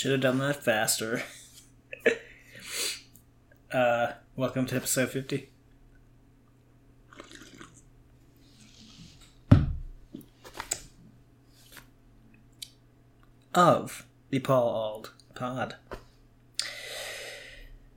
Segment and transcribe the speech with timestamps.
[0.00, 1.24] Should have done that faster.
[3.70, 5.50] uh, welcome to episode 50.
[13.54, 15.76] Of the Paul Ald pod.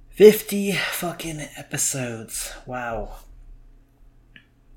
[0.10, 2.52] 50 fucking episodes.
[2.66, 3.20] Wow.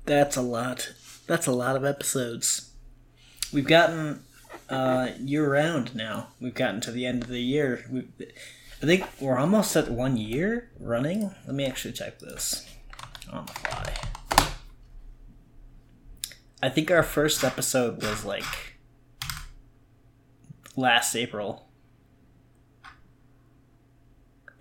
[0.05, 0.93] That's a lot.
[1.27, 2.71] That's a lot of episodes.
[3.51, 4.23] We've gotten
[4.69, 6.27] uh, year round now.
[6.39, 7.85] We've gotten to the end of the year.
[7.91, 8.07] We,
[8.81, 11.31] I think we're almost at one year running.
[11.45, 12.67] Let me actually check this
[13.31, 13.93] on the fly.
[16.61, 18.43] I think our first episode was like
[20.75, 21.67] last April.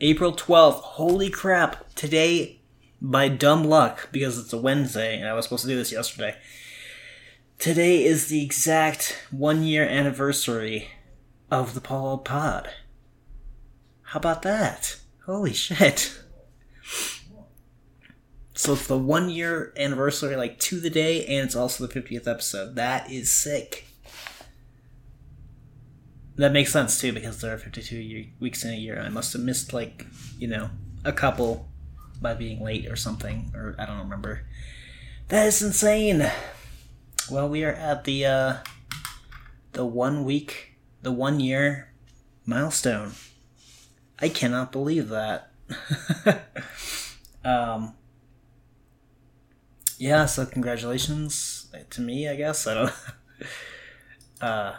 [0.01, 0.81] April 12th.
[0.81, 1.95] Holy crap.
[1.95, 2.61] Today,
[3.01, 6.37] by dumb luck, because it's a Wednesday and I was supposed to do this yesterday,
[7.59, 10.89] today is the exact one year anniversary
[11.51, 12.71] of the Paul Pod.
[14.03, 14.99] How about that?
[15.25, 16.19] Holy shit.
[18.55, 22.27] So it's the one year anniversary, like to the day, and it's also the 50th
[22.27, 22.75] episode.
[22.75, 23.87] That is sick.
[26.37, 29.01] That makes sense too because there are 52 year, weeks in a year.
[29.01, 30.07] I must have missed like,
[30.39, 30.71] you know,
[31.05, 31.69] a couple
[32.21, 34.47] by being late or something, or I don't remember.
[35.29, 36.31] That is insane.
[37.29, 38.57] Well, we are at the uh
[39.73, 41.93] the one week, the one year
[42.45, 43.13] milestone.
[44.21, 45.51] I cannot believe that.
[47.45, 47.95] um
[49.99, 52.67] yeah, so congratulations to me, I guess.
[52.67, 52.95] I don't
[54.41, 54.75] uh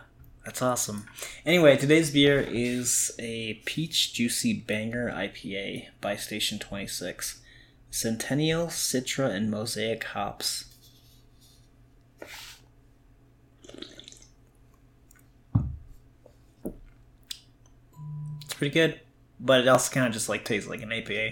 [0.45, 1.05] that's awesome.
[1.45, 7.41] Anyway, today's beer is a Peach Juicy Banger IPA by Station 26.
[7.91, 10.76] Centennial, Citra, and Mosaic hops.
[18.57, 18.99] Pretty good,
[19.39, 21.31] but it also kind of just like tastes like an APA.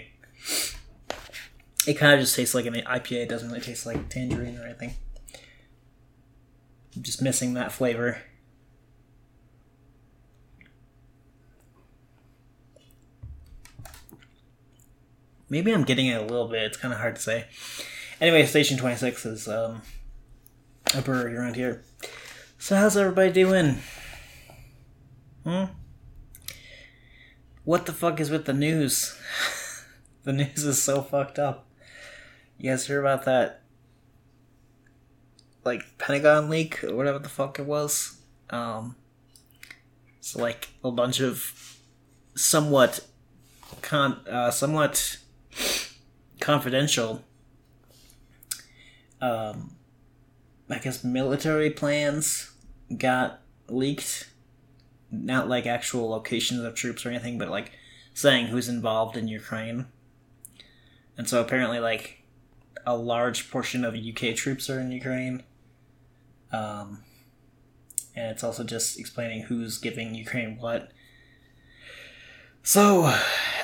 [1.86, 3.22] It kind of just tastes like an IPA.
[3.24, 4.94] It doesn't really taste like tangerine or anything.
[6.96, 8.18] I'm just missing that flavor.
[15.48, 16.62] Maybe I'm getting it a little bit.
[16.62, 17.46] It's kind of hard to say.
[18.20, 19.82] Anyway, Station 26 is um,
[20.94, 21.84] a brewery around here.
[22.58, 23.78] So, how's everybody doing?
[25.44, 25.66] Hmm?
[27.66, 29.18] What the fuck is with the news?
[30.22, 31.66] the news is so fucked up.
[32.58, 33.62] You guys hear about that?
[35.64, 38.20] Like, Pentagon leak, or whatever the fuck it was?
[38.50, 38.94] Um,
[40.18, 41.80] it's like a bunch of
[42.36, 43.00] somewhat
[43.82, 45.18] con uh, somewhat
[46.38, 47.24] confidential
[49.20, 49.74] um
[50.68, 52.52] i guess military plans
[52.98, 54.28] got leaked
[55.24, 57.72] not like actual locations of troops or anything but like
[58.14, 59.86] saying who's involved in ukraine
[61.16, 62.22] and so apparently like
[62.86, 65.42] a large portion of uk troops are in ukraine
[66.52, 67.02] um
[68.14, 70.92] and it's also just explaining who's giving ukraine what
[72.66, 73.14] so,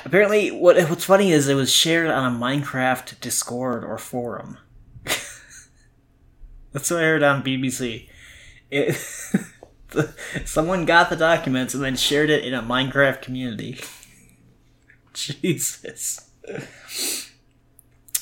[0.05, 4.57] apparently, what what's funny is it was shared on a Minecraft Discord or forum.
[5.03, 8.07] That's what I heard on BBC.
[8.71, 8.95] It,
[10.45, 13.79] someone got the documents and then shared it in a Minecraft community.
[15.13, 16.29] Jesus.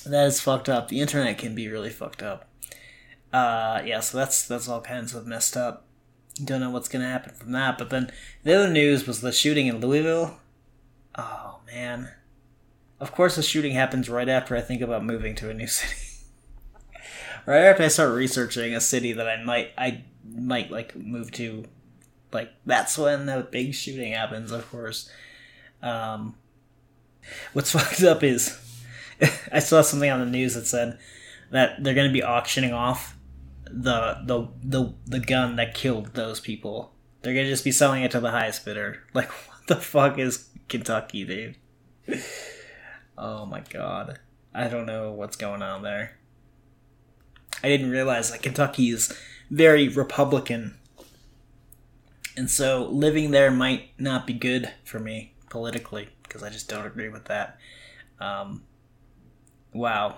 [0.06, 0.88] That is fucked up.
[0.88, 2.50] The internet can be really fucked up.
[3.32, 5.86] Uh, yeah, so that's that's all kinds of messed up.
[6.44, 7.78] Don't know what's gonna happen from that.
[7.78, 8.12] But then
[8.44, 10.40] the other news was the shooting in Louisville.
[11.16, 12.12] Oh man.
[13.00, 15.96] Of course the shooting happens right after I think about moving to a new city.
[17.46, 21.66] right after I start researching a city that I might I might like move to
[22.32, 25.10] like that's when the big shooting happens, of course.
[25.82, 26.36] Um
[27.54, 28.58] what's fucked up is
[29.52, 30.98] I saw something on the news that said
[31.52, 33.18] that they're going to be auctioning off
[33.66, 36.94] the the the the gun that killed those people.
[37.22, 39.04] They're going to just be selling it to the highest bidder.
[39.14, 42.20] Like what the fuck is Kentucky, dude.
[43.18, 44.20] oh my god.
[44.54, 46.18] I don't know what's going on there.
[47.64, 49.16] I didn't realize that Kentucky is
[49.52, 50.78] very Republican.
[52.36, 56.88] And so living there might not be good for me politically because I just don't
[56.88, 57.60] agree with that.
[58.20, 58.64] Um,
[59.74, 60.18] wow.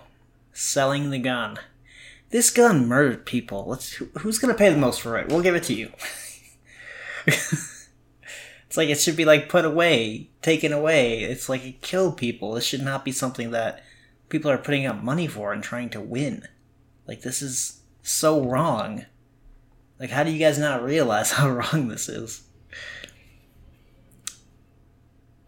[0.54, 1.60] Selling the gun.
[2.30, 3.66] This gun murdered people.
[3.68, 5.28] Let's who's going to pay the most for it?
[5.28, 5.92] We'll give it to you.
[8.74, 11.20] It's like it should be like put away, taken away.
[11.20, 12.54] It's like it killed people.
[12.54, 13.84] This should not be something that
[14.30, 16.48] people are putting up money for and trying to win.
[17.08, 19.06] Like this is so wrong.
[20.00, 22.44] Like how do you guys not realize how wrong this is?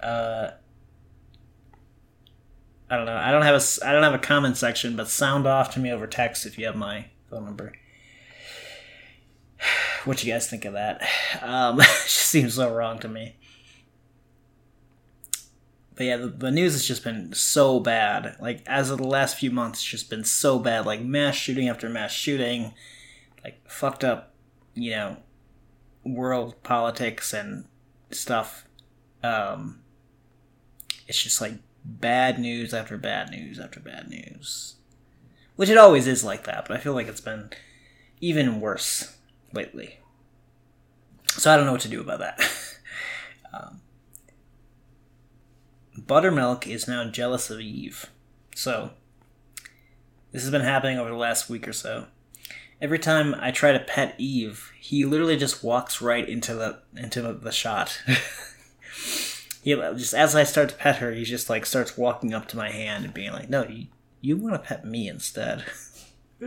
[0.01, 0.51] Uh,
[2.89, 3.17] I don't know.
[3.17, 5.91] I don't have a I don't have a comment section, but sound off to me
[5.91, 7.73] over text if you have my phone number.
[10.05, 11.01] What you guys think of that?
[11.41, 13.37] Um, seems so wrong to me.
[15.95, 18.35] But yeah, the, the news has just been so bad.
[18.39, 20.85] Like as of the last few months, it's just been so bad.
[20.85, 22.73] Like mass shooting after mass shooting,
[23.43, 24.34] like fucked up,
[24.75, 25.17] you know,
[26.03, 27.65] world politics and
[28.11, 28.67] stuff.
[29.23, 29.81] Um,
[31.07, 34.75] it's just like bad news after bad news after bad news,
[35.55, 36.67] which it always is like that.
[36.67, 37.49] But I feel like it's been
[38.21, 39.17] even worse
[39.53, 39.99] lately.
[41.27, 42.39] So I don't know what to do about that.
[43.53, 43.81] um,
[45.97, 48.09] Buttermilk is now jealous of Eve.
[48.55, 48.91] So
[50.31, 52.07] this has been happening over the last week or so.
[52.85, 57.33] Every time I try to pet Eve, he literally just walks right into the into
[57.33, 57.99] the shot.
[59.63, 62.57] he just as I start to pet her, he just like starts walking up to
[62.57, 63.87] my hand and being like, "No, you
[64.21, 65.65] you want to pet me instead."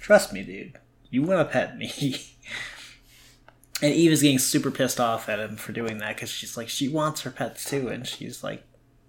[0.00, 0.78] Trust me, dude.
[1.10, 1.92] You want to pet me.
[3.82, 6.70] and Eve is getting super pissed off at him for doing that because she's like,
[6.70, 8.64] she wants her pets too, and she's like,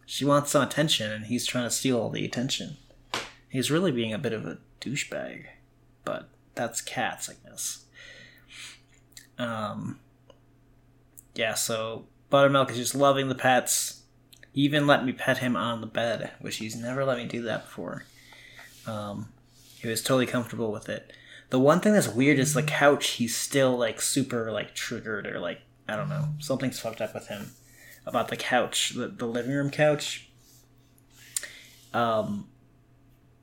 [0.06, 2.76] she wants some attention, and he's trying to steal all the attention.
[3.48, 5.46] He's really being a bit of a douchebag,
[6.04, 7.86] but that's cats, I guess.
[9.38, 10.00] Um,
[11.36, 14.04] yeah, so Buttermilk is just loving the pets.
[14.52, 17.44] He even let me pet him on the bed, which he's never let me do
[17.44, 18.06] that before.
[18.86, 19.30] Um,
[19.76, 21.14] he was totally comfortable with it.
[21.50, 23.12] The one thing that's weird is the couch.
[23.12, 27.28] He's still like super like triggered or like I don't know something's fucked up with
[27.28, 27.52] him
[28.06, 30.30] about the couch, the, the living room couch.
[31.94, 32.48] Um,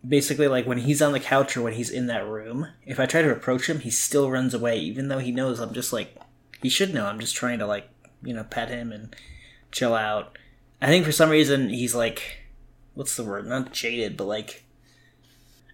[0.07, 3.07] basically like when he's on the couch or when he's in that room, if I
[3.07, 6.17] try to approach him, he still runs away, even though he knows I'm just like
[6.63, 7.89] he should know I'm just trying to like
[8.23, 9.15] you know pet him and
[9.71, 10.39] chill out.
[10.81, 12.45] I think for some reason he's like,
[12.95, 13.47] what's the word?
[13.47, 14.65] Not jaded, but like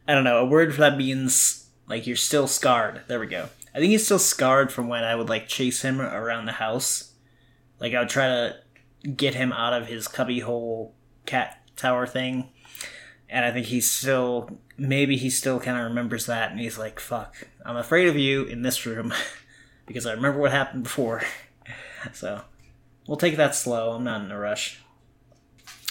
[0.06, 0.38] I don't know.
[0.38, 3.02] A word for that means like you're still scarred.
[3.08, 3.48] There we go.
[3.74, 7.12] I think he's still scarred from when I would like chase him around the house.
[7.78, 8.56] Like I would try to
[9.08, 10.92] get him out of his cubbyhole
[11.26, 12.48] cat tower thing.
[13.30, 16.98] And I think he's still maybe he still kind of remembers that and he's like,
[16.98, 17.46] "Fuck.
[17.64, 19.12] I'm afraid of you in this room
[19.86, 21.22] because I remember what happened before."
[22.12, 22.42] so,
[23.06, 23.92] we'll take that slow.
[23.92, 24.80] I'm not in a rush.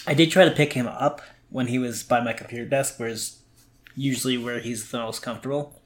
[0.06, 3.40] I did try to pick him up when he was by my computer desk, whereas
[3.96, 5.82] usually where he's the most comfortable.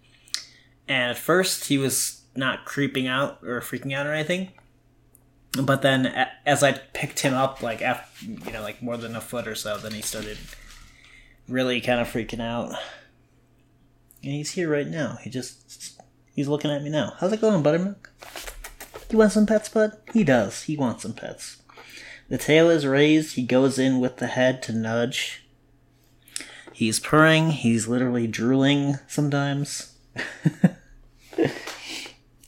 [0.88, 4.51] And at first, he was not creeping out or freaking out or anything.
[5.61, 6.07] But then,
[6.45, 9.55] as I picked him up, like after you know, like more than a foot or
[9.55, 10.38] so, then he started
[11.48, 12.69] really kind of freaking out.
[14.24, 15.18] And he's here right now.
[15.22, 16.00] He just
[16.34, 17.13] he's looking at me now.
[17.19, 18.12] How's it going, Buttermilk?
[19.10, 19.98] You want some pets, bud?
[20.13, 20.63] He does.
[20.63, 21.62] He wants some pets.
[22.30, 23.36] The tail is raised.
[23.36, 25.44] He goes in with the head to nudge.
[26.72, 27.51] He's purring.
[27.51, 29.96] He's literally drooling sometimes.
[31.38, 31.51] and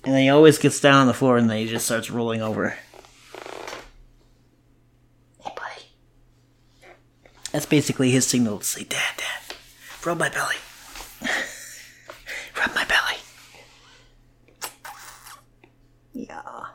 [0.04, 2.76] then he always gets down on the floor and then he just starts rolling over.
[7.56, 9.56] That's basically his signal to say, Dad, Dad,
[10.06, 10.58] rub my belly.
[12.60, 13.16] rub my belly.
[16.12, 16.66] Yeah.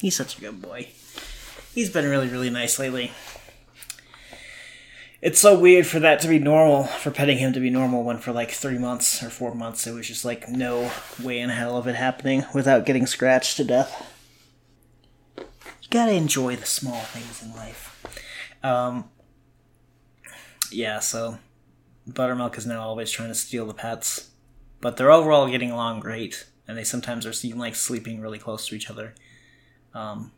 [0.00, 0.88] He's such a good boy.
[1.72, 3.12] He's been really, really nice lately
[5.22, 8.18] it's so weird for that to be normal, for petting him to be normal when
[8.18, 10.92] for like three months or four months it was just like no
[11.22, 14.15] way in hell of it happening without getting scratched to death.
[15.96, 18.04] Gotta enjoy the small things in life.
[18.62, 19.08] Um,
[20.70, 21.38] yeah, so
[22.06, 24.28] Buttermilk is now always trying to steal the pets,
[24.82, 28.68] but they're overall getting along great, and they sometimes are seen like sleeping really close
[28.68, 29.14] to each other.
[29.94, 30.32] Um,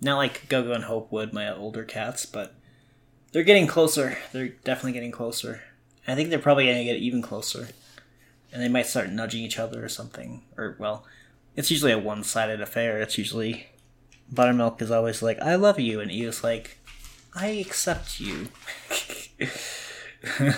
[0.00, 2.56] not like Gogo and Hope would, my older cats, but
[3.30, 4.18] they're getting closer.
[4.32, 5.62] They're definitely getting closer.
[6.08, 7.68] I think they're probably going to get even closer.
[8.52, 10.42] And they might start nudging each other or something.
[10.56, 11.06] Or, well,
[11.54, 13.00] it's usually a one sided affair.
[13.00, 13.68] It's usually.
[14.34, 16.00] Buttermilk is always like, I love you.
[16.00, 16.78] And Eve's like,
[17.34, 18.48] I accept you.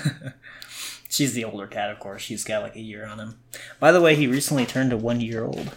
[1.09, 2.23] She's the older cat, of course.
[2.23, 3.39] She's got like a year on him.
[3.81, 5.73] By the way, he recently turned a one year old.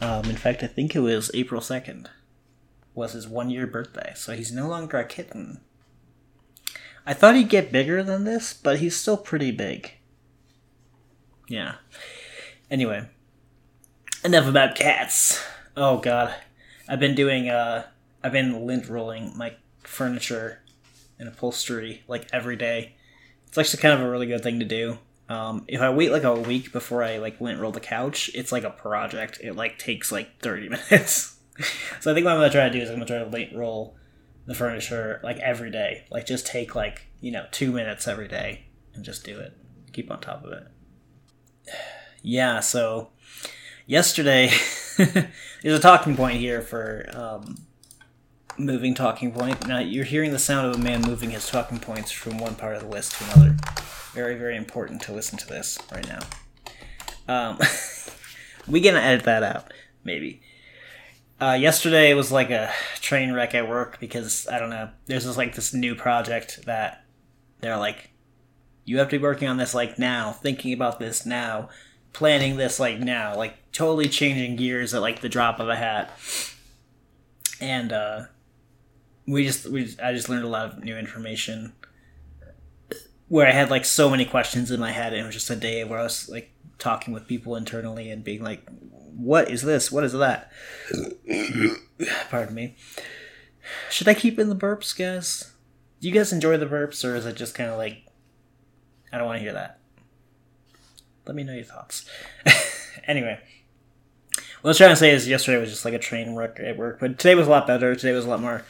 [0.00, 2.06] Um, in fact, I think it was April 2nd
[2.98, 4.12] was his one year birthday.
[4.14, 5.60] So he's no longer a kitten.
[7.06, 9.92] I thought he'd get bigger than this, but he's still pretty big.
[11.48, 11.76] Yeah.
[12.70, 13.08] Anyway,
[14.22, 15.42] enough about cats.
[15.74, 16.34] Oh god,
[16.88, 17.84] I've been doing uh,
[18.22, 20.60] I've been lint rolling my furniture
[21.18, 22.96] and upholstery like every day.
[23.46, 24.98] It's actually kind of a really good thing to do.
[25.28, 28.52] Um, if I wait like a week before I like lint roll the couch, it's
[28.52, 29.38] like a project.
[29.42, 31.36] It like takes like thirty minutes.
[32.00, 33.54] so I think what I'm gonna try to do is I'm gonna try to late
[33.54, 33.96] roll
[34.46, 36.06] the furniture like every day.
[36.10, 38.64] Like just take like you know two minutes every day
[38.94, 39.56] and just do it.
[39.92, 40.66] Keep on top of it.
[42.20, 42.58] Yeah.
[42.58, 43.10] So
[43.86, 44.50] yesterday
[45.62, 47.56] there's a talking point here for um,
[48.58, 49.66] moving talking point.
[49.66, 52.74] Now you're hearing the sound of a man moving his talking points from one part
[52.74, 53.56] of the list to another.
[54.12, 56.20] Very very important to listen to this right now.
[57.28, 57.58] Um,
[58.66, 60.42] we gonna edit that out maybe.
[61.40, 64.90] Uh, yesterday was like a train wreck at work because I don't know.
[65.06, 67.04] There's this like this new project that
[67.60, 68.10] they're like,
[68.84, 71.68] you have to be working on this like now, thinking about this now,
[72.12, 76.12] planning this like now, like totally changing gears at like the drop of a hat.
[77.60, 78.24] And uh,
[79.26, 81.72] we just we just, I just learned a lot of new information
[83.28, 85.56] where I had like so many questions in my head, and it was just a
[85.56, 88.62] day where I was like talking with people internally and being like,
[89.14, 89.92] what is this?
[89.92, 90.50] What is that?
[92.30, 92.76] Pardon me.
[93.90, 95.52] Should I keep in the burps, guys?
[96.00, 98.06] Do you guys enjoy the burps, or is it just kind of like,
[99.12, 99.77] I don't want to hear that?
[101.28, 102.08] Let me know your thoughts.
[103.06, 103.38] anyway,
[104.62, 106.78] what I was trying to say is yesterday was just like a train wreck at
[106.78, 107.94] work, but today was a lot better.
[107.94, 108.64] Today was a lot more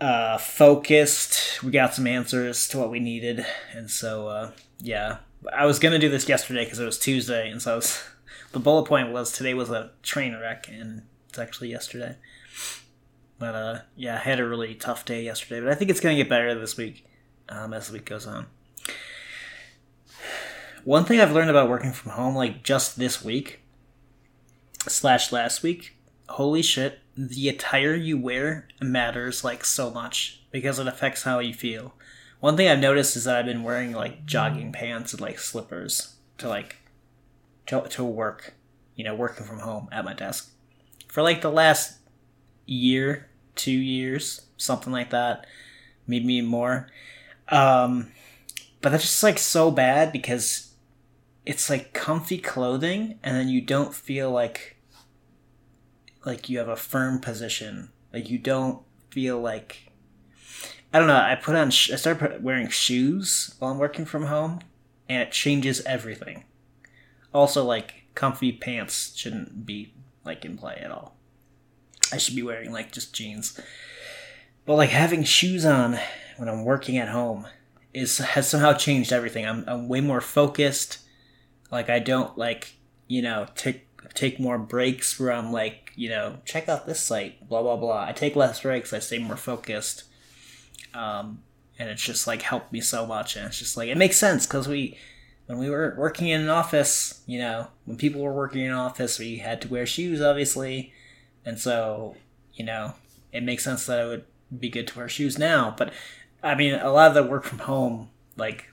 [0.00, 1.60] uh, focused.
[1.64, 5.18] We got some answers to what we needed, and so uh, yeah,
[5.52, 8.00] I was gonna do this yesterday because it was Tuesday, and so was
[8.52, 12.14] the bullet point was today was a train wreck, and it's actually yesterday.
[13.40, 16.14] But uh, yeah, I had a really tough day yesterday, but I think it's gonna
[16.14, 17.04] get better this week
[17.48, 18.46] um, as the week goes on.
[20.84, 23.60] One thing I've learned about working from home, like just this week
[24.86, 25.96] slash last week,
[26.28, 31.54] holy shit, the attire you wear matters like so much because it affects how you
[31.54, 31.94] feel.
[32.40, 36.16] One thing I've noticed is that I've been wearing like jogging pants and like slippers
[36.36, 36.76] to like
[37.66, 38.52] to, to work,
[38.94, 40.50] you know, working from home at my desk
[41.08, 41.98] for like the last
[42.66, 45.46] year, two years, something like that,
[46.06, 46.88] maybe me more.
[47.48, 48.12] Um,
[48.82, 50.73] but that's just like so bad because
[51.46, 54.76] it's like comfy clothing, and then you don't feel like
[56.24, 57.90] like you have a firm position.
[58.12, 59.92] Like you don't feel like
[60.92, 61.16] I don't know.
[61.16, 61.68] I put on.
[61.68, 64.60] I started wearing shoes while I'm working from home,
[65.08, 66.44] and it changes everything.
[67.32, 69.92] Also, like comfy pants shouldn't be
[70.24, 71.16] like in play at all.
[72.12, 73.58] I should be wearing like just jeans.
[74.66, 75.98] But like having shoes on
[76.36, 77.46] when I'm working at home
[77.92, 79.44] is has somehow changed everything.
[79.46, 80.98] I'm I'm way more focused.
[81.74, 82.74] Like I don't like
[83.08, 87.48] you know take take more breaks where I'm like you know check out this site
[87.48, 88.06] blah blah blah.
[88.08, 88.92] I take less breaks.
[88.92, 90.04] I stay more focused.
[90.94, 91.42] Um,
[91.78, 93.36] and it's just like helped me so much.
[93.36, 94.96] And it's just like it makes sense because we
[95.46, 98.76] when we were working in an office, you know, when people were working in an
[98.76, 100.92] office, we had to wear shoes, obviously.
[101.44, 102.16] And so,
[102.54, 102.94] you know,
[103.32, 104.24] it makes sense that it would
[104.58, 105.74] be good to wear shoes now.
[105.76, 105.92] But,
[106.42, 108.70] I mean, a lot of the work from home, like,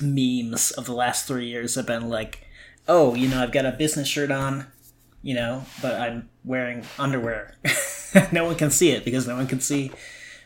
[0.00, 2.46] memes of the last three years have been like,
[2.88, 4.66] oh, you know, I've got a business shirt on,
[5.22, 7.56] you know, but I'm wearing underwear.
[8.32, 9.90] no one can see it because no one can see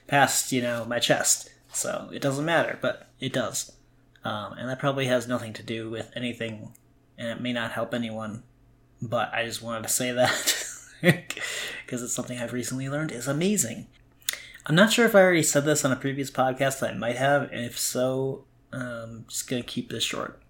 [0.06, 1.50] past, you know, my chest.
[1.72, 3.72] So it doesn't matter, but it does.
[4.24, 6.72] Um, and that probably has nothing to do with anything,
[7.16, 8.42] and it may not help anyone,
[9.00, 10.64] but I just wanted to say that
[11.00, 13.86] because it's something I've recently learned is amazing.
[14.66, 16.86] I'm not sure if I already said this on a previous podcast.
[16.86, 20.40] I might have, and if so, um, just gonna keep this short.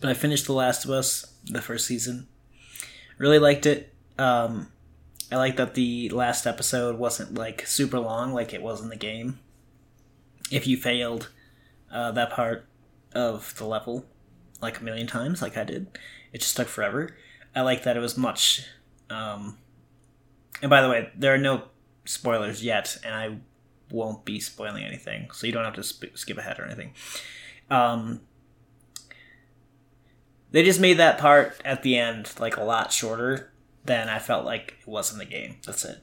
[0.00, 2.28] But I finished The Last of Us, the first season.
[3.18, 3.94] Really liked it.
[4.18, 4.70] Um,
[5.30, 8.96] I like that the last episode wasn't like super long, like it was in the
[8.96, 9.40] game.
[10.50, 11.30] If you failed,
[11.90, 12.66] uh, that part
[13.12, 14.04] of the level
[14.60, 15.98] like a million times, like I did.
[16.32, 17.16] It just took forever.
[17.54, 18.66] I like that it was much.
[19.10, 19.58] Um,
[20.60, 21.64] and by the way, there are no
[22.04, 23.38] spoilers yet, and I
[23.90, 26.92] won't be spoiling anything, so you don't have to sp- skip ahead or anything.
[27.70, 28.20] Um,
[30.52, 33.52] they just made that part at the end like a lot shorter
[33.84, 35.56] than I felt like it was in the game.
[35.64, 35.98] That's it.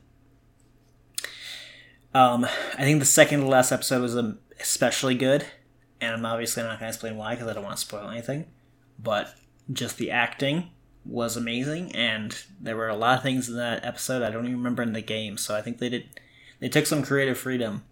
[2.13, 5.45] Um, I think the second to last episode was um, especially good
[6.03, 8.45] and I'm obviously not going to explain why because I don't want to spoil anything.
[8.99, 9.33] But
[9.71, 10.71] just the acting
[11.05, 14.57] was amazing, and there were a lot of things in that episode I don't even
[14.57, 15.37] remember in the game.
[15.37, 16.09] So I think they did
[16.63, 17.83] they took some creative freedom.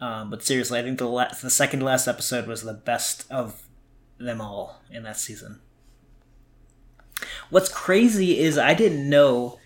[0.00, 3.68] Um, but seriously, I think the la- the second last episode was the best of
[4.16, 5.60] them all in that season.
[7.50, 9.58] What's crazy is I didn't know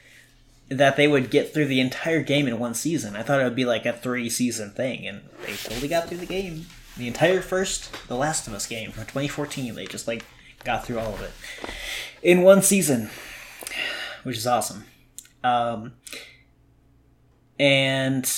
[0.68, 3.14] that they would get through the entire game in one season.
[3.14, 6.18] I thought it would be like a three season thing, and they totally got through
[6.18, 6.66] the game
[6.96, 9.76] the entire first The Last of Us game from 2014.
[9.76, 10.24] They just like
[10.64, 11.30] got through all of it
[12.20, 13.10] in one season.
[14.24, 14.86] which is awesome.
[15.44, 15.92] Um,
[17.58, 18.30] and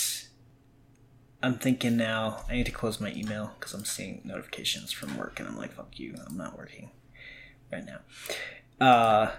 [1.43, 5.39] I'm thinking now I need to close my email because I'm seeing notifications from work,
[5.39, 6.15] and I'm like, "Fuck you!
[6.27, 6.91] I'm not working
[7.71, 9.33] right now." Uh,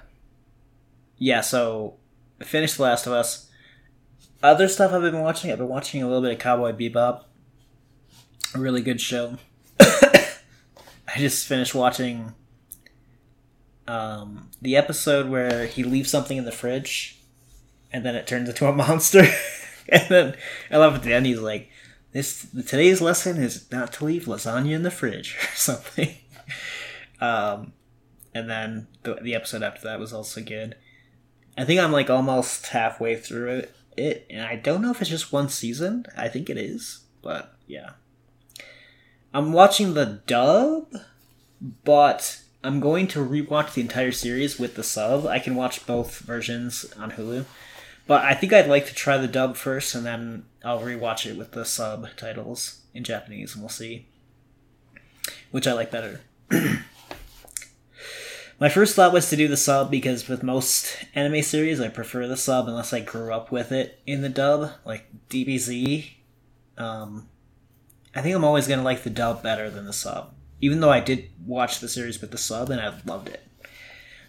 [1.18, 1.42] yeah.
[1.42, 1.96] So
[2.40, 3.50] I finished The Last of Us.
[4.44, 5.52] Other stuff I've been watching.
[5.52, 7.24] I've been watching a little bit of Cowboy Bebop.
[8.54, 9.38] A really good show.
[9.80, 12.34] I just finished watching
[13.88, 17.20] um, the episode where he leaves something in the fridge,
[17.92, 19.26] and then it turns into a monster.
[19.90, 20.38] and then
[20.72, 21.26] I love at the end.
[21.26, 21.70] He's like,
[22.12, 26.16] "This today's lesson is not to leave lasagna in the fridge or something."
[27.22, 27.74] um,
[28.34, 30.76] and then the, the episode after that was also good.
[31.58, 35.10] I think I'm like almost halfway through it, it, and I don't know if it's
[35.10, 36.06] just one season.
[36.18, 37.92] I think it is, but yeah.
[39.34, 40.94] I'm watching the dub,
[41.84, 45.26] but I'm going to rewatch the entire series with the sub.
[45.26, 47.46] I can watch both versions on Hulu.
[48.08, 51.38] But I think I'd like to try the dub first and then I'll rewatch it
[51.38, 54.08] with the subtitles in Japanese and we'll see
[55.52, 56.22] which I like better.
[58.60, 62.28] My first thought was to do the sub because with most anime series I prefer
[62.28, 66.10] the sub unless I grew up with it in the dub, like DBZ.
[66.78, 67.28] Um,
[68.16, 71.02] I think I'm always gonna like the dub better than the sub, even though I
[71.02, 73.46] did watch the series with the sub and I loved it.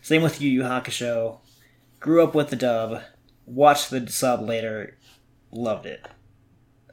[0.02, 1.38] Same with Yu Yu Hakusho.
[2.00, 3.02] Grew up with the dub,
[3.46, 4.98] watched the sub later,
[5.50, 6.06] loved it.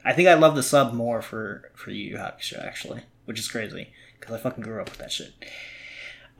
[0.04, 3.48] I think I love the sub more for for Yu Yu Hakusho actually, which is
[3.48, 5.32] crazy because I fucking grew up with that shit.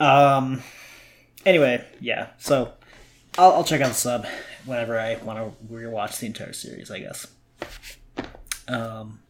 [0.01, 0.63] Um.
[1.45, 2.29] Anyway, yeah.
[2.39, 2.73] So
[3.39, 4.27] I'll, I'll check out the sub
[4.65, 6.91] whenever I want to rewatch the entire series.
[6.91, 7.27] I guess.
[8.69, 9.21] Um.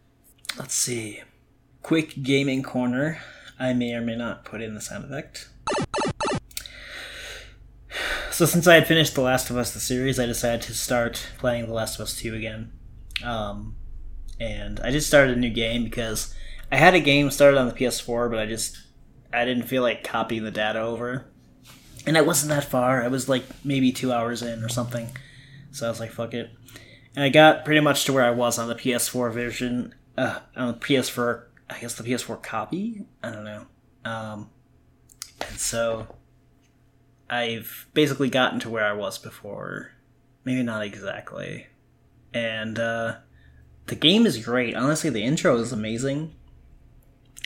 [0.58, 1.22] Let's see.
[1.82, 3.18] Quick gaming corner.
[3.58, 5.48] I may or may not put in the sound effect.
[8.34, 11.24] So since I had finished The Last of Us the series, I decided to start
[11.38, 12.72] playing The Last of Us 2 again.
[13.22, 13.76] Um,
[14.40, 16.34] and I just started a new game because
[16.72, 18.88] I had a game started on the PS4, but I just
[19.32, 21.30] I didn't feel like copying the data over.
[22.08, 23.04] And I wasn't that far.
[23.04, 25.16] I was like maybe two hours in or something.
[25.70, 26.50] So I was like, fuck it.
[27.14, 30.72] And I got pretty much to where I was on the PS4 version, uh, on
[30.72, 33.06] the PS4, I guess the PS4 copy?
[33.22, 33.66] I don't know.
[34.04, 34.50] Um,
[35.40, 36.08] and so
[37.28, 39.92] I've basically gotten to where I was before.
[40.44, 41.68] Maybe not exactly.
[42.32, 43.16] And uh,
[43.86, 44.74] the game is great.
[44.74, 46.34] Honestly, the intro is amazing.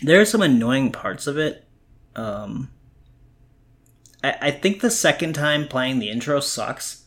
[0.02, 1.64] There are some annoying parts of it.
[2.16, 2.70] Um,
[4.22, 7.04] I, I think the second time playing the intro sucks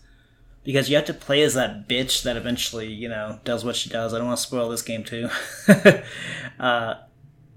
[0.63, 3.89] because you have to play as that bitch that eventually, you know, does what she
[3.89, 4.13] does.
[4.13, 5.29] I don't want to spoil this game too.
[6.59, 6.95] uh,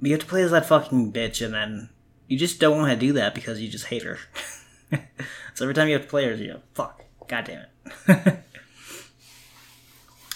[0.01, 1.91] you have to play as that fucking bitch, and then
[2.29, 4.19] you just don't want to do that because you just hate her.
[5.55, 7.67] so every time you have players, you go, fuck, god damn
[8.09, 8.39] it.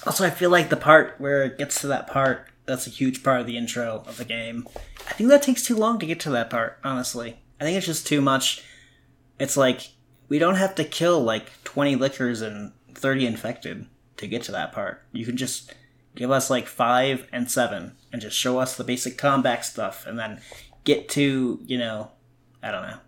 [0.06, 3.22] also, I feel like the part where it gets to that part, that's a huge
[3.22, 4.68] part of the intro of the game.
[5.06, 7.38] I think that takes too long to get to that part, honestly.
[7.60, 8.62] I think it's just too much.
[9.38, 9.90] It's like,
[10.28, 13.86] we don't have to kill like 20 clickers and 30 infected
[14.18, 15.02] to get to that part.
[15.12, 15.72] You can just
[16.14, 20.18] give us like 5 and 7 and just show us the basic combat stuff and
[20.18, 20.40] then
[20.84, 22.10] get to, you know,
[22.62, 22.98] I don't know.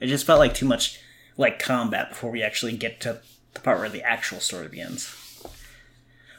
[0.00, 0.98] It just felt like too much
[1.36, 3.20] like combat before we actually get to
[3.54, 5.14] the part where the actual story begins.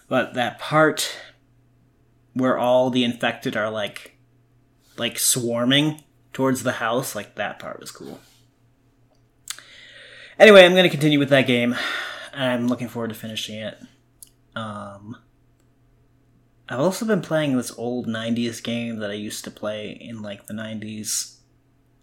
[0.07, 1.17] But that part
[2.33, 4.17] where all the infected are like
[4.97, 8.19] like swarming towards the house, like that part was cool.
[10.37, 11.75] Anyway, I'm going to continue with that game.
[12.33, 13.77] I'm looking forward to finishing it.
[14.53, 15.17] Um,
[16.67, 20.47] I've also been playing this old 90s game that I used to play in like
[20.47, 21.34] the 90s.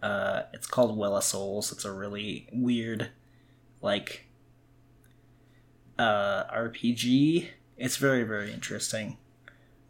[0.03, 1.73] Uh, it's called Well of Souls.
[1.73, 3.11] It's a really weird,
[3.81, 4.27] like,
[5.99, 7.49] uh, RPG.
[7.77, 9.19] It's very, very interesting.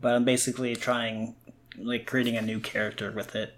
[0.00, 1.36] But I'm basically trying,
[1.78, 3.56] like, creating a new character with it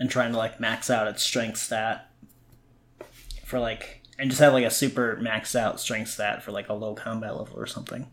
[0.00, 2.10] and trying to, like, max out its strength stat
[3.44, 6.74] for, like, and just have like a super maxed out strength stat for like a
[6.74, 8.06] low combat level or something.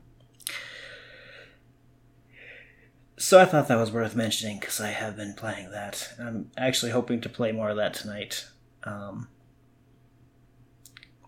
[3.22, 6.12] So I thought that was worth mentioning because I have been playing that.
[6.20, 8.48] I'm actually hoping to play more of that tonight.
[8.84, 9.28] Um,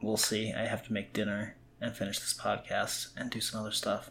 [0.02, 0.52] we'll see.
[0.52, 4.10] I have to make dinner and finish this podcast and do some other stuff.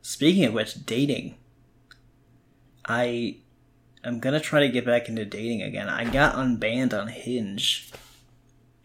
[0.00, 1.34] Speaking of which, dating.
[2.86, 3.40] I
[4.02, 5.90] I'm gonna try to get back into dating again.
[5.90, 7.92] I got unbanned on Hinge,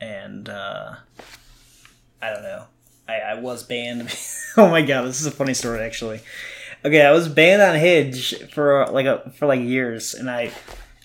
[0.02, 0.96] and uh,
[2.22, 2.66] I don't know.
[3.08, 4.16] I, I was banned.
[4.58, 6.22] oh my god, this is a funny story actually.
[6.84, 10.52] Okay, I was banned on Hinge for like a for like years, and I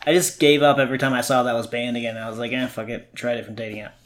[0.07, 2.17] I just gave up every time I saw that I was banned again.
[2.17, 3.97] I was like, eh, fuck it, try a different dating app.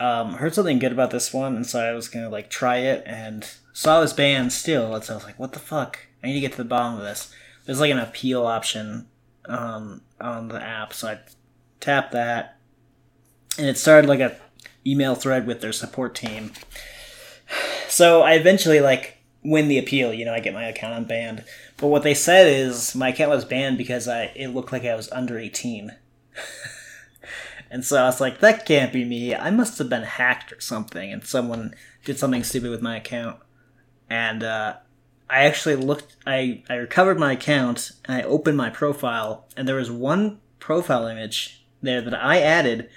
[0.00, 3.02] Um, heard something good about this one, and so I was gonna like try it,
[3.06, 5.98] and saw this banned still, and so I was like, "What the fuck?
[6.22, 7.32] I need to get to the bottom of this."
[7.64, 9.06] There's like an appeal option
[9.46, 11.18] um, on the app, so I
[11.80, 12.58] tapped that,
[13.56, 14.36] and it started like a
[14.86, 16.52] email thread with their support team.
[17.88, 20.12] So I eventually like win the appeal.
[20.12, 21.44] You know, I get my account unbanned.
[21.76, 24.94] But what they said is my account was banned because I it looked like I
[24.94, 25.92] was under eighteen.
[27.70, 29.34] and so I was like, that can't be me.
[29.34, 33.38] I must have been hacked or something, and someone did something stupid with my account.
[34.08, 34.76] And uh,
[35.28, 36.16] I actually looked.
[36.26, 41.06] I I recovered my account and I opened my profile, and there was one profile
[41.06, 42.88] image there that I added,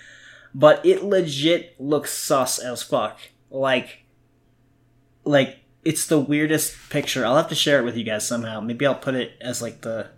[0.55, 3.19] but it legit looks sus as fuck.
[3.49, 4.03] Like,
[5.27, 7.25] like it's the weirdest picture.
[7.25, 8.59] I'll have to share it with you guys somehow.
[8.59, 10.09] Maybe I'll put it as like the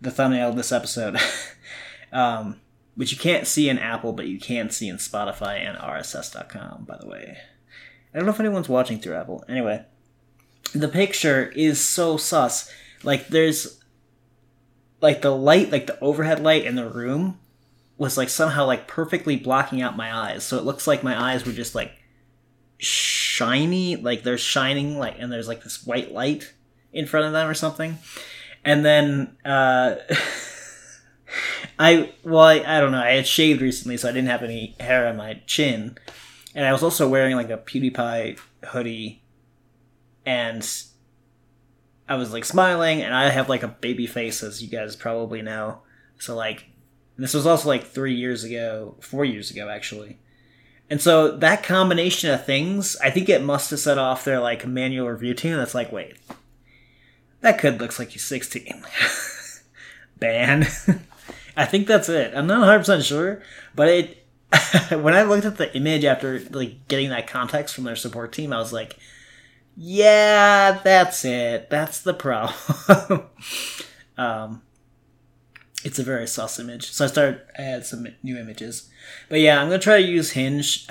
[0.00, 1.18] the thumbnail of this episode.
[2.12, 2.60] um,
[2.94, 6.96] which you can't see in Apple, but you can see in Spotify and RSS.com, by
[6.98, 7.38] the way.
[8.12, 9.44] I don't know if anyone's watching through Apple.
[9.48, 9.84] Anyway,
[10.72, 12.70] the picture is so sus.
[13.02, 13.80] Like, there's.
[15.00, 17.38] Like, the light, like the overhead light in the room
[17.98, 20.44] was like somehow like perfectly blocking out my eyes.
[20.44, 21.92] So it looks like my eyes were just like
[22.84, 26.52] shiny, like they're shining, like, and there's like this white light
[26.92, 27.98] in front of them or something.
[28.64, 29.96] And then, uh,
[31.78, 34.76] I, well, I, I don't know, I had shaved recently, so I didn't have any
[34.78, 35.98] hair on my chin.
[36.54, 39.22] And I was also wearing like a PewDiePie hoodie,
[40.24, 40.66] and
[42.08, 45.42] I was like smiling, and I have like a baby face, as you guys probably
[45.42, 45.80] know.
[46.18, 46.66] So, like,
[47.16, 50.18] this was also like three years ago, four years ago, actually.
[50.90, 54.66] And so that combination of things, I think it must have set off their like
[54.66, 56.16] manual review team that's like, wait,
[57.40, 58.84] that kid looks like he's 16.
[60.18, 60.66] Ban.
[61.56, 62.34] I think that's it.
[62.34, 63.42] I'm not 100% sure,
[63.74, 64.24] but it
[64.90, 68.52] when I looked at the image after like getting that context from their support team,
[68.52, 68.96] I was like,
[69.76, 71.70] yeah, that's it.
[71.70, 73.22] That's the problem.
[74.16, 74.62] um,
[75.84, 76.90] it's a very sus image.
[76.90, 78.88] So I started, I had some new images.
[79.28, 80.88] But yeah, I'm gonna try to use Hinge.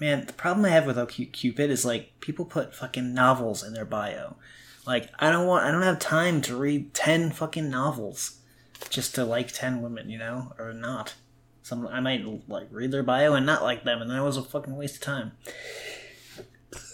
[0.00, 3.84] Man, the problem I have with OkCupid is like people put fucking novels in their
[3.84, 4.36] bio.
[4.84, 8.40] Like I don't want, I don't have time to read ten fucking novels
[8.90, 11.14] just to like ten women, you know, or not.
[11.62, 14.42] Some I might like read their bio and not like them, and that was a
[14.42, 15.32] fucking waste of time.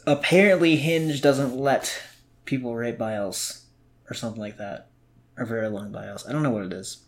[0.06, 2.02] Apparently, Hinge doesn't let
[2.44, 3.64] people rate bios
[4.10, 4.90] or something like that,
[5.38, 6.28] or very long bios.
[6.28, 7.07] I don't know what it is.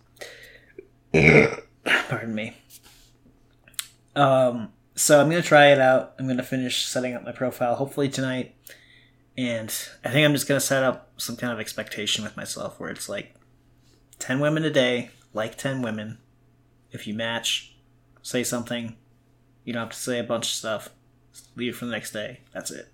[2.09, 2.57] Pardon me.
[4.15, 6.15] Um, so I'm gonna try it out.
[6.19, 8.55] I'm gonna finish setting up my profile hopefully tonight,
[9.37, 9.69] and
[10.05, 13.09] I think I'm just gonna set up some kind of expectation with myself where it's
[13.09, 13.35] like
[14.19, 16.19] ten women a day, like ten women.
[16.93, 17.75] If you match,
[18.23, 18.97] say something.
[19.65, 20.91] You don't have to say a bunch of stuff.
[21.57, 22.41] Leave it for the next day.
[22.53, 22.93] That's it.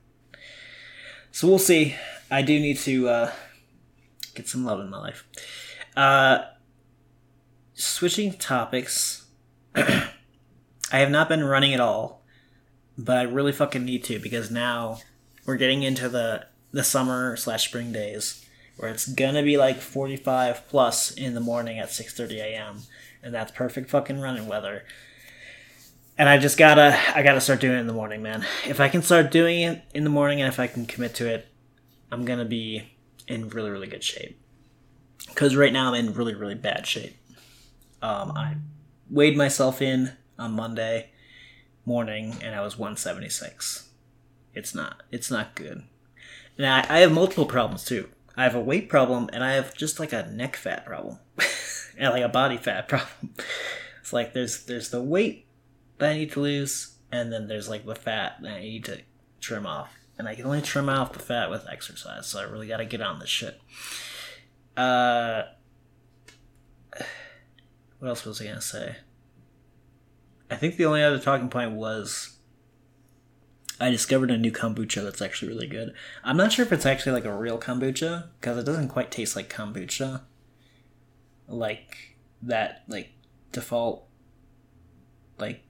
[1.32, 1.96] So we'll see.
[2.30, 3.32] I do need to uh,
[4.34, 5.26] get some love in my life.
[5.96, 6.44] Uh,
[7.76, 9.26] switching topics,
[9.74, 10.10] I
[10.90, 12.22] have not been running at all,
[12.98, 14.98] but I really fucking need to because now
[15.44, 18.44] we're getting into the the summer slash spring days
[18.76, 22.82] where it's gonna be like 45 plus in the morning at 6:30 a.m.
[23.22, 24.84] and that's perfect fucking running weather.
[26.18, 28.44] And I just gotta I gotta start doing it in the morning, man.
[28.66, 31.28] If I can start doing it in the morning and if I can commit to
[31.28, 31.46] it,
[32.10, 32.94] I'm gonna be
[33.28, 34.38] in really really good shape.
[35.28, 37.16] Because right now I'm in really really bad shape.
[38.02, 38.56] Um, I
[39.10, 41.10] weighed myself in on Monday
[41.84, 43.88] morning, and I was 176.
[44.54, 45.02] It's not.
[45.10, 45.84] It's not good.
[46.58, 48.08] And I, I have multiple problems too.
[48.36, 51.18] I have a weight problem, and I have just like a neck fat problem,
[51.98, 53.34] and like a body fat problem.
[54.00, 55.46] It's like there's there's the weight
[55.98, 59.00] that I need to lose, and then there's like the fat that I need to
[59.40, 59.94] trim off.
[60.18, 62.86] And I can only trim off the fat with exercise, so I really got to
[62.86, 63.60] get on this shit.
[64.76, 65.42] Uh,
[68.06, 68.96] what else was I gonna say?
[70.48, 72.36] I think the only other talking point was
[73.80, 75.92] I discovered a new kombucha that's actually really good.
[76.22, 79.34] I'm not sure if it's actually like a real kombucha because it doesn't quite taste
[79.34, 80.20] like kombucha,
[81.48, 83.10] like that like
[83.50, 84.06] default
[85.36, 85.64] like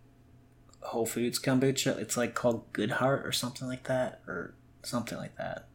[0.83, 1.97] Whole Foods kombucha.
[1.97, 5.69] It's like called Good Heart or something like that, or something like that.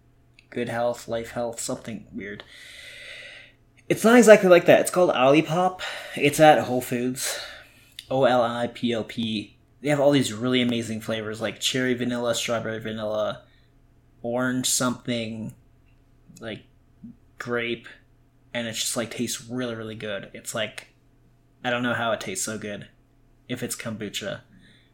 [0.51, 2.43] Good Health, Life Health, something weird.
[3.89, 4.81] It's not exactly like that.
[4.81, 5.81] It's called Olipop.
[6.15, 7.39] It's at Whole Foods.
[8.09, 9.55] O L I P O P.
[9.81, 13.41] They have all these really amazing flavors like cherry vanilla, strawberry vanilla,
[14.21, 15.53] orange something,
[16.39, 16.63] like
[17.37, 17.87] grape,
[18.53, 20.29] and it just like tastes really, really good.
[20.33, 20.89] It's like
[21.63, 22.87] I don't know how it tastes so good
[23.47, 24.41] if it's kombucha,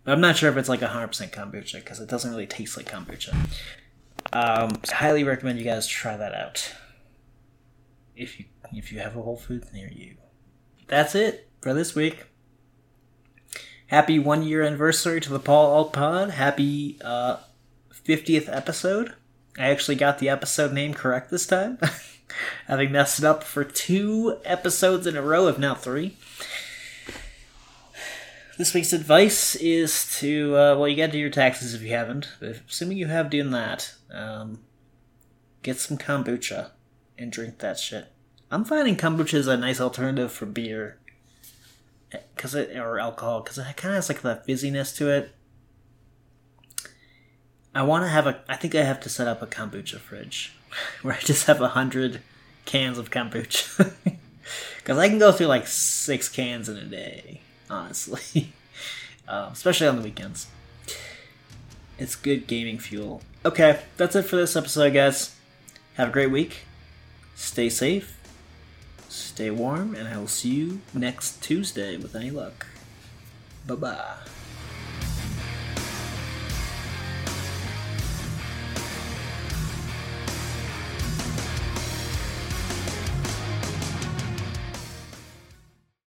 [0.03, 2.89] But I'm not sure if it's like 100% kombucha because it doesn't really taste like
[2.89, 3.35] kombucha.
[4.33, 6.73] Um, highly recommend you guys try that out
[8.15, 10.17] if you if you have a Whole Foods near you.
[10.87, 12.25] That's it for this week.
[13.87, 16.31] Happy one year anniversary to the Paul Ald Pod.
[16.31, 17.37] Happy uh,
[18.05, 19.13] 50th episode.
[19.57, 21.79] I actually got the episode name correct this time,
[22.67, 26.15] having messed it up for two episodes in a row, if not three.
[28.57, 32.29] This week's advice is to, uh, well, you gotta do your taxes if you haven't,
[32.39, 34.59] but assuming you have done that, um,
[35.63, 36.71] get some kombucha
[37.17, 38.11] and drink that shit.
[38.49, 40.97] I'm finding kombucha is a nice alternative for beer,
[42.37, 45.35] cause it or alcohol, cause it kind of has like that fizziness to it.
[47.75, 48.41] I want to have a.
[48.47, 50.53] I think I have to set up a kombucha fridge,
[51.01, 52.21] where I just have a hundred
[52.65, 53.93] cans of kombucha,
[54.77, 58.53] because I can go through like six cans in a day, honestly,
[59.27, 60.47] um, especially on the weekends.
[61.99, 63.21] It's good gaming fuel.
[63.43, 65.35] Okay, that's it for this episode, guys.
[65.95, 66.59] Have a great week.
[67.35, 68.16] Stay safe,
[69.17, 72.67] stay warm, and I will see you next Tuesday with any luck.
[73.65, 74.36] Bye bye.